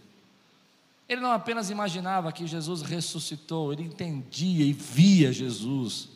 [1.08, 6.08] Ele não apenas imaginava que Jesus ressuscitou, ele entendia e via Jesus.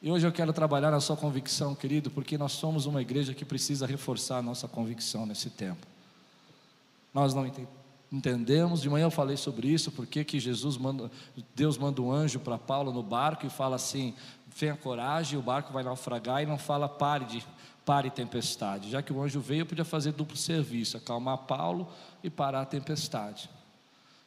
[0.00, 3.44] E hoje eu quero trabalhar na sua convicção, querido, porque nós somos uma igreja que
[3.44, 5.86] precisa reforçar a nossa convicção nesse tempo.
[7.12, 7.50] Nós não
[8.10, 11.10] entendemos, de manhã eu falei sobre isso, porque que Jesus manda,
[11.54, 14.14] Deus manda um anjo para Paulo no barco e fala assim:
[14.58, 17.44] tenha coragem, o barco vai naufragar e não fala pare de
[17.84, 18.90] pare tempestade.
[18.90, 21.88] Já que o anjo veio, podia fazer duplo serviço, acalmar Paulo
[22.22, 23.50] e parar a tempestade.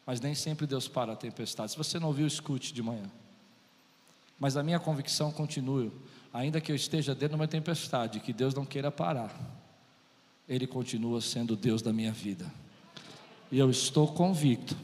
[0.05, 1.71] Mas nem sempre Deus para a tempestade.
[1.71, 3.09] Se você não ouviu, escute de manhã.
[4.39, 5.91] Mas a minha convicção continua,
[6.31, 9.33] ainda que eu esteja dentro de uma tempestade, que Deus não queira parar,
[10.47, 12.51] Ele continua sendo Deus da minha vida.
[13.51, 14.75] E eu estou convicto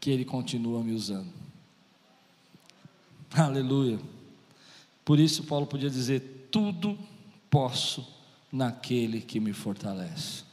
[0.00, 1.32] que Ele continua me usando.
[3.32, 4.00] Aleluia.
[5.04, 6.98] Por isso, Paulo podia dizer: tudo
[7.48, 8.06] posso
[8.50, 10.49] naquele que me fortalece.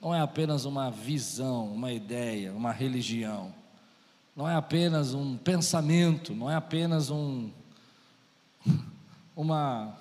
[0.00, 3.52] Não é apenas uma visão, uma ideia, uma religião.
[4.34, 7.50] Não é apenas um pensamento, não é apenas um,
[9.34, 9.98] uma,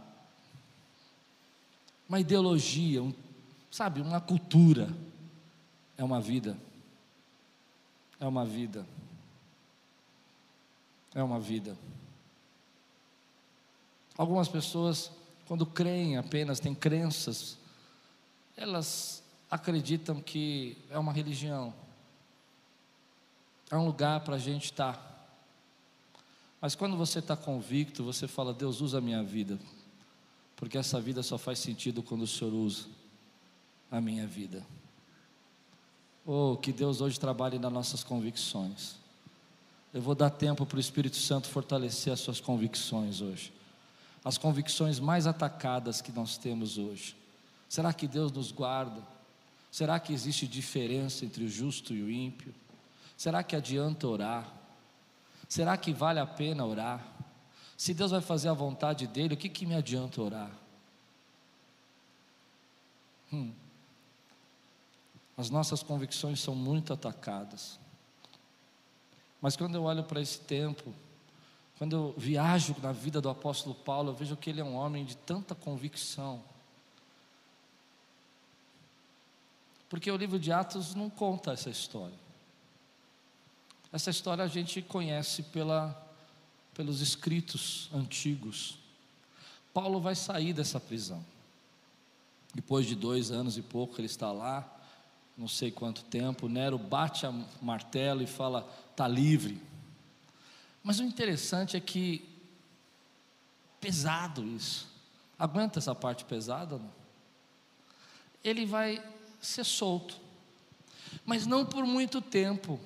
[2.08, 3.12] uma ideologia, um,
[3.72, 4.96] sabe, uma cultura,
[5.98, 6.56] é uma vida,
[8.20, 8.86] é uma vida,
[11.16, 11.76] é uma vida.
[14.16, 15.12] Algumas pessoas,
[15.48, 17.58] quando creem apenas, têm crenças,
[18.56, 19.17] elas
[19.50, 21.74] acreditam que é uma religião
[23.70, 25.04] é um lugar para a gente estar.
[26.62, 29.60] Mas quando você está convicto, você fala: Deus usa a minha vida,
[30.56, 32.86] porque essa vida só faz sentido quando o Senhor usa
[33.92, 34.66] a minha vida.
[36.26, 38.96] Oh, que Deus hoje trabalhe nas nossas convicções.
[39.94, 43.54] Eu vou dar tempo para o Espírito Santo fortalecer as suas convicções hoje.
[44.24, 47.16] As convicções mais atacadas que nós temos hoje.
[47.70, 49.02] Será que Deus nos guarda?
[49.78, 52.52] Será que existe diferença entre o justo e o ímpio?
[53.16, 54.52] Será que adianta orar?
[55.48, 57.06] Será que vale a pena orar?
[57.78, 60.50] Se Deus vai fazer a vontade dele, o que, que me adianta orar?
[63.32, 63.54] Hum.
[65.38, 67.80] As nossas convicções são muito atacadas.
[69.40, 70.92] Mas quando eu olho para esse tempo,
[71.78, 75.06] quando eu viajo na vida do apóstolo Paulo, eu vejo que ele é um homem
[75.06, 76.44] de tanta convicção.
[79.90, 82.16] Porque o livro de Atos não conta essa história.
[83.92, 85.96] Essa história a gente conhece pela,
[86.74, 88.78] pelos escritos antigos.
[89.74, 91.24] Paulo vai sair dessa prisão.
[92.54, 94.68] Depois de dois anos e pouco, ele está lá,
[95.38, 96.50] não sei quanto tempo.
[96.50, 99.62] Nero bate a martelo e fala: está livre.
[100.84, 102.28] Mas o interessante é que,
[103.80, 104.88] pesado isso.
[105.38, 106.78] Aguenta essa parte pesada?
[106.78, 106.92] Não?
[108.44, 109.04] Ele vai
[109.42, 110.20] ser solto,
[111.26, 112.80] mas não por muito tempo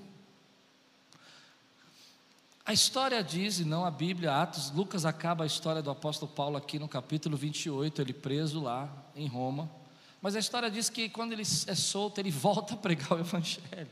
[2.72, 6.56] a história diz, e não a Bíblia, Atos, Lucas acaba a história do apóstolo Paulo
[6.56, 9.70] aqui no capítulo 28, ele preso lá em Roma.
[10.22, 13.90] Mas a história diz que quando ele é solto, ele volta a pregar o Evangelho.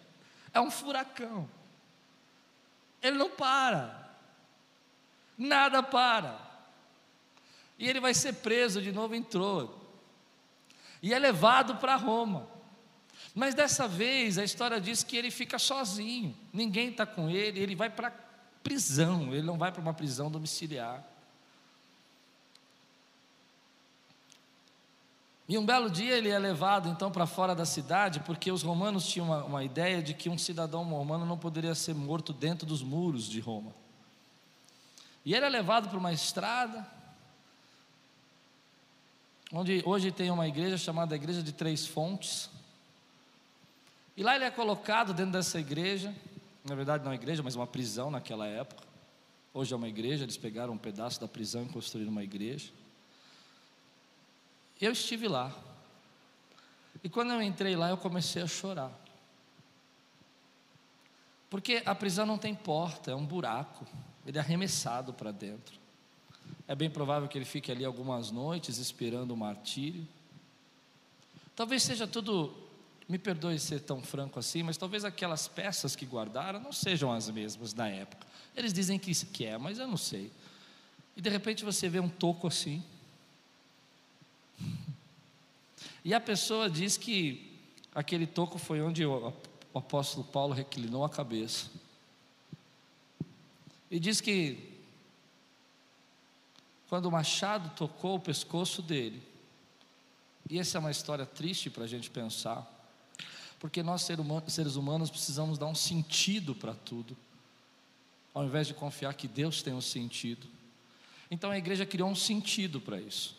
[0.53, 1.49] É um furacão.
[3.01, 4.13] Ele não para.
[5.37, 6.39] Nada para.
[7.77, 9.78] E ele vai ser preso de novo em.
[11.01, 12.47] E é levado para Roma.
[13.33, 16.35] Mas dessa vez a história diz que ele fica sozinho.
[16.51, 17.59] Ninguém está com ele.
[17.59, 18.11] Ele vai para
[18.63, 21.03] prisão, ele não vai para uma prisão domiciliar.
[25.49, 29.07] E um belo dia ele é levado então para fora da cidade, porque os romanos
[29.07, 32.83] tinham uma, uma, ideia de que um cidadão romano não poderia ser morto dentro dos
[32.83, 33.73] muros de Roma.
[35.25, 36.85] E ele é levado para uma estrada,
[39.51, 42.49] onde hoje tem uma igreja chamada Igreja de Três Fontes.
[44.15, 46.13] E lá ele é colocado dentro dessa igreja,
[46.63, 48.87] na verdade não é igreja, mas uma prisão naquela época.
[49.53, 52.69] Hoje é uma igreja, eles pegaram um pedaço da prisão e construíram uma igreja.
[54.79, 55.53] Eu estive lá.
[57.03, 58.91] E quando eu entrei lá, eu comecei a chorar.
[61.49, 63.85] Porque a prisão não tem porta, é um buraco.
[64.25, 65.79] Ele é arremessado para dentro.
[66.69, 70.07] É bem provável que ele fique ali algumas noites esperando o martírio.
[71.55, 72.53] Talvez seja tudo,
[73.07, 77.27] me perdoe ser tão franco assim, mas talvez aquelas peças que guardaram não sejam as
[77.27, 78.27] mesmas da época.
[78.55, 80.31] Eles dizem que, que é, mas eu não sei.
[81.17, 82.83] E de repente você vê um toco assim,
[86.05, 87.51] e a pessoa diz que
[87.95, 89.33] aquele toco foi onde o
[89.73, 91.65] apóstolo Paulo reclinou a cabeça.
[93.89, 94.68] E diz que
[96.89, 99.21] quando o machado tocou o pescoço dele,
[100.49, 102.67] e essa é uma história triste para a gente pensar,
[103.59, 107.15] porque nós seres humanos precisamos dar um sentido para tudo,
[108.33, 110.47] ao invés de confiar que Deus tem um sentido.
[111.29, 113.37] Então a igreja criou um sentido para isso.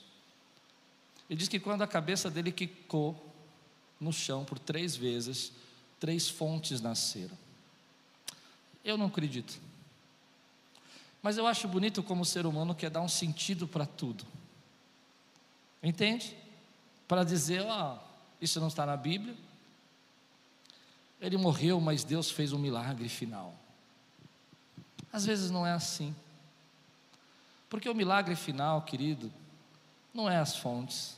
[1.28, 3.20] Ele diz que quando a cabeça dele quicou
[3.98, 5.52] no chão por três vezes,
[5.98, 7.36] três fontes nasceram.
[8.84, 9.60] Eu não acredito.
[11.22, 14.24] Mas eu acho bonito como o ser humano quer dar um sentido para tudo.
[15.82, 16.36] Entende?
[17.06, 17.98] Para dizer, ó, oh,
[18.40, 19.34] isso não está na Bíblia.
[21.20, 23.54] Ele morreu, mas Deus fez um milagre final.
[25.12, 26.14] Às vezes não é assim.
[27.68, 29.30] Porque o milagre final, querido,
[30.14, 31.16] não é as fontes.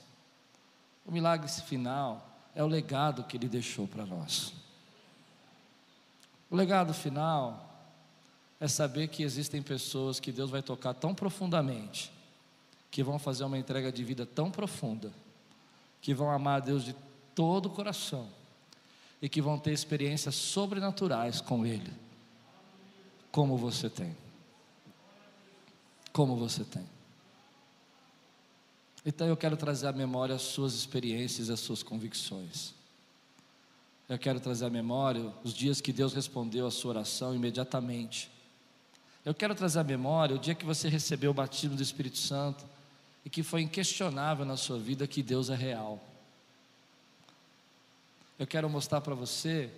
[1.07, 4.53] O milagre final é o legado que ele deixou para nós.
[6.51, 7.72] O legado final
[8.63, 12.13] é saber que existem pessoas que Deus vai tocar tão profundamente,
[12.93, 15.13] que vão fazer uma entrega de vida tão profunda,
[16.01, 16.95] que vão amar a Deus de
[17.35, 18.29] todo o coração
[19.21, 21.93] e que vão ter experiências sobrenaturais com Ele,
[23.33, 24.17] como você tem.
[26.13, 26.87] Como você tem.
[29.05, 32.75] Então eu quero trazer à memória as suas experiências as suas convicções.
[34.09, 38.31] Eu quero trazer à memória os dias que Deus respondeu a sua oração imediatamente.
[39.25, 42.65] Eu quero trazer à memória o dia que você recebeu o batismo do Espírito Santo
[43.25, 46.03] e que foi inquestionável na sua vida que Deus é real.
[48.39, 49.71] Eu quero mostrar para você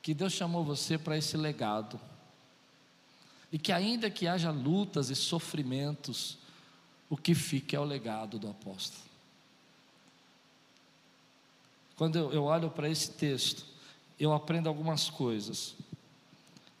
[0.00, 1.98] que Deus chamou você para esse legado.
[3.50, 6.38] E que ainda que haja lutas e sofrimentos,
[7.10, 9.02] o que fica é o legado do apóstolo.
[11.96, 13.64] Quando eu, eu olho para esse texto,
[14.18, 15.74] eu aprendo algumas coisas.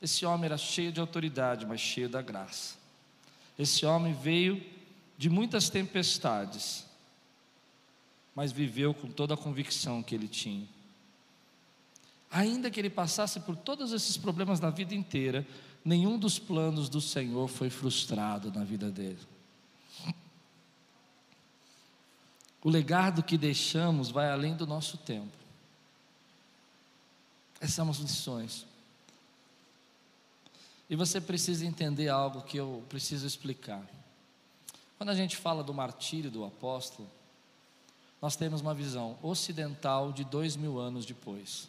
[0.04, 2.76] Esse homem era cheio de autoridade, mas cheio da graça.
[3.58, 4.62] Esse homem veio
[5.16, 6.84] de muitas tempestades,
[8.34, 10.68] mas viveu com toda a convicção que ele tinha.
[12.30, 15.46] Ainda que ele passasse por todos esses problemas na vida inteira,
[15.82, 19.26] nenhum dos planos do Senhor foi frustrado na vida dele.
[22.62, 25.32] O legado que deixamos vai além do nosso tempo.
[27.58, 28.73] Essas são as lições.
[30.88, 33.82] E você precisa entender algo que eu preciso explicar.
[34.98, 37.08] Quando a gente fala do martírio do apóstolo,
[38.20, 41.68] nós temos uma visão ocidental de dois mil anos depois.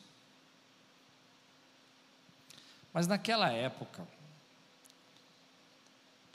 [2.94, 4.08] Mas naquela época,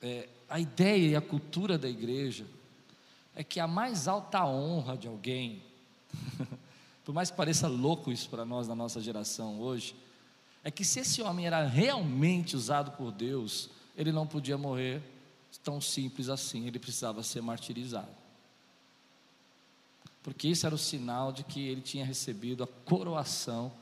[0.02, 2.46] é, a ideia e a cultura da igreja
[3.34, 5.62] é que a mais alta honra de alguém,
[7.04, 9.96] por mais que pareça louco isso para nós na nossa geração hoje,
[10.62, 15.02] é que se esse homem era realmente usado por Deus, ele não podia morrer
[15.64, 18.20] tão simples assim, ele precisava ser martirizado.
[20.22, 23.72] Porque isso era o sinal de que ele tinha recebido a coroação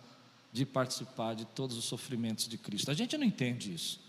[0.53, 2.91] de participar de todos os sofrimentos de Cristo.
[2.91, 4.01] A gente não entende isso.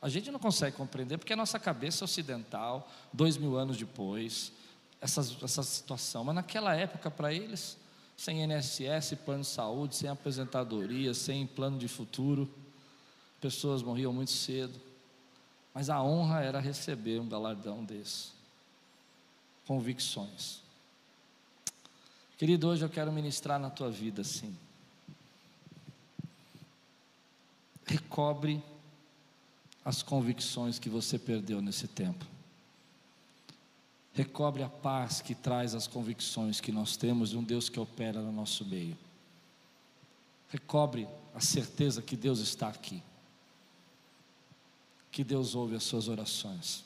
[0.00, 4.52] A gente não consegue compreender porque a nossa cabeça ocidental, dois mil anos depois,
[5.00, 6.24] essa, essa situação.
[6.24, 7.78] Mas naquela época, para eles,
[8.16, 12.48] sem INSS, plano de saúde, sem aposentadoria, sem plano de futuro,
[13.40, 14.80] pessoas morriam muito cedo.
[15.74, 18.28] Mas a honra era receber um galardão desse.
[19.66, 20.60] Convicções.
[22.38, 24.56] Querido, hoje eu quero ministrar na tua vida assim.
[27.84, 28.62] Recobre
[29.84, 32.26] as convicções que você perdeu nesse tempo.
[34.16, 38.22] Recobre a paz que traz as convicções que nós temos de um Deus que opera
[38.22, 38.96] no nosso meio.
[40.48, 43.02] Recobre a certeza que Deus está aqui.
[45.12, 46.82] Que Deus ouve as suas orações.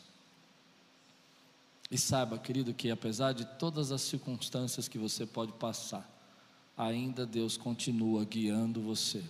[1.88, 6.04] E saiba, querido, que apesar de todas as circunstâncias que você pode passar,
[6.76, 9.22] ainda Deus continua guiando você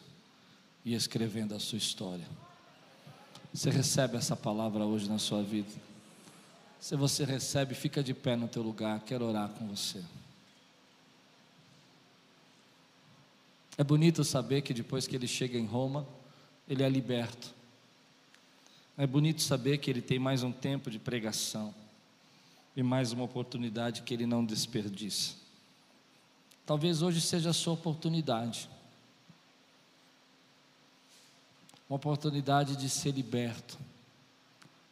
[0.87, 2.27] e escrevendo a sua história.
[3.53, 5.89] Você recebe essa palavra hoje na sua vida?
[6.81, 10.03] Se você recebe, fica de pé no teu lugar, quero orar com você.
[13.76, 16.07] É bonito saber que depois que ele chega em Roma,
[16.66, 17.55] ele é liberto.
[18.97, 21.74] É bonito saber que ele tem mais um tempo de pregação
[22.74, 25.35] e mais uma oportunidade que ele não desperdiça.
[26.64, 28.70] Talvez hoje seja a sua oportunidade.
[31.89, 33.78] Uma oportunidade de ser liberto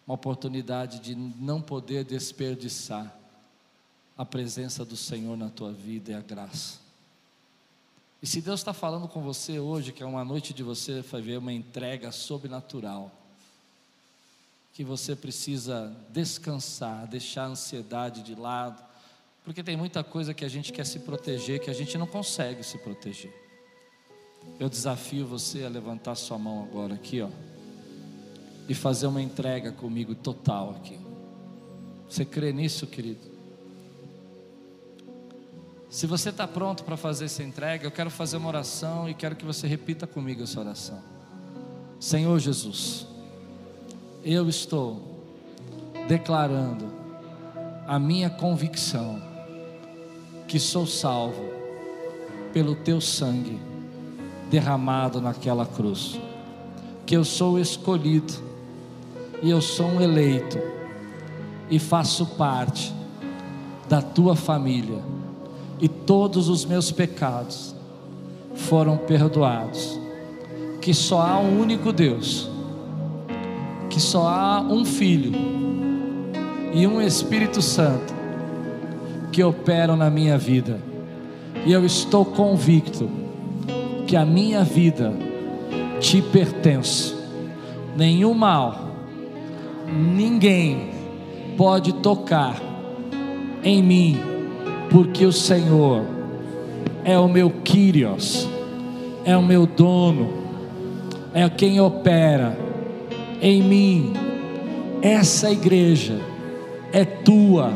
[0.09, 3.15] uma oportunidade de não poder desperdiçar
[4.17, 6.79] a presença do Senhor na tua vida e a graça.
[8.23, 11.21] E se Deus está falando com você hoje, que é uma noite de você vai
[11.21, 13.13] ver uma entrega sobrenatural,
[14.73, 18.83] que você precisa descansar, deixar a ansiedade de lado,
[19.45, 22.65] porque tem muita coisa que a gente quer se proteger que a gente não consegue
[22.65, 23.35] se proteger.
[24.59, 27.29] Eu desafio você a levantar sua mão agora aqui, ó
[28.69, 30.99] e fazer uma entrega comigo total aqui.
[32.09, 33.39] Você crê nisso, querido?
[35.89, 39.35] Se você está pronto para fazer essa entrega, eu quero fazer uma oração e quero
[39.35, 41.03] que você repita comigo essa oração.
[41.99, 43.07] Senhor Jesus,
[44.23, 45.25] eu estou
[46.07, 46.93] declarando
[47.87, 49.23] a minha convicção
[50.47, 51.43] que sou salvo
[52.53, 53.59] pelo teu sangue
[54.51, 56.19] derramado naquela cruz,
[57.07, 58.48] que eu sou escolhido
[59.43, 60.59] e eu sou um eleito
[61.71, 62.93] e faço parte
[63.89, 64.99] da tua família
[65.81, 67.75] e todos os meus pecados
[68.55, 69.99] foram perdoados.
[70.81, 72.49] Que só há um único Deus,
[73.91, 75.33] que só há um Filho
[76.73, 78.15] e um Espírito Santo
[79.31, 80.81] que operam na minha vida.
[81.67, 83.11] E eu estou convicto
[84.07, 85.13] que a minha vida
[86.01, 87.15] te pertence.
[87.97, 88.88] Nenhum mal
[89.93, 90.91] ninguém
[91.57, 92.61] pode tocar
[93.65, 94.21] em mim,
[94.91, 96.05] porque o Senhor
[97.05, 98.49] é o meu Kyrios,
[99.25, 100.29] é o meu dono,
[101.35, 102.57] é quem opera
[103.41, 104.13] em mim.
[105.03, 106.21] Essa igreja
[106.93, 107.73] é tua,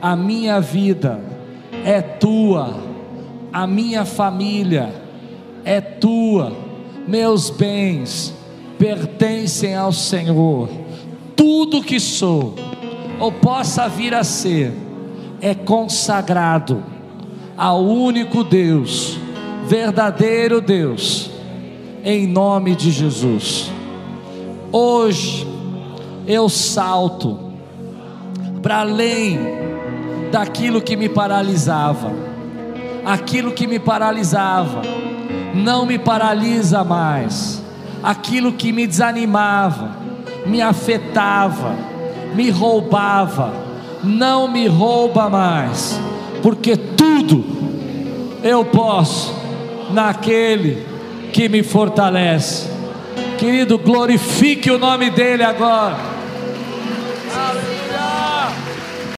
[0.00, 1.20] a minha vida
[1.84, 2.76] é tua,
[3.52, 4.90] a minha família
[5.64, 6.52] é tua,
[7.06, 8.34] meus bens
[8.78, 10.81] pertencem ao Senhor
[11.36, 12.54] tudo que sou
[13.18, 14.72] ou possa vir a ser
[15.40, 16.82] é consagrado
[17.56, 19.18] ao único Deus,
[19.66, 21.30] verdadeiro Deus,
[22.04, 23.70] em nome de Jesus.
[24.70, 25.46] Hoje
[26.26, 27.38] eu salto
[28.62, 29.38] para além
[30.30, 32.12] daquilo que me paralisava.
[33.04, 34.82] Aquilo que me paralisava
[35.54, 37.62] não me paralisa mais.
[38.02, 39.96] Aquilo que me desanimava
[40.46, 41.74] me afetava,
[42.34, 43.52] me roubava,
[44.02, 46.00] não me rouba mais,
[46.42, 47.44] porque tudo
[48.42, 49.34] eu posso
[49.90, 50.86] naquele
[51.32, 52.68] que me fortalece.
[53.38, 55.96] Querido, glorifique o nome dEle agora.